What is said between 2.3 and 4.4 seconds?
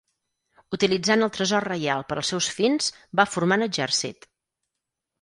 seus fins, va formar un exèrcit.